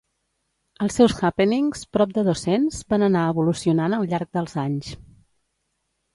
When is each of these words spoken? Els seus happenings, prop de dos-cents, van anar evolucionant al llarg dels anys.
Els 0.85 0.95
seus 0.99 1.13
happenings, 1.27 1.83
prop 1.97 2.15
de 2.15 2.23
dos-cents, 2.29 2.81
van 2.95 3.07
anar 3.09 3.27
evolucionant 3.35 3.99
al 4.01 4.09
llarg 4.15 4.33
dels 4.41 4.59
anys. 4.65 4.93